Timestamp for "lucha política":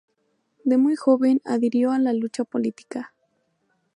2.11-3.13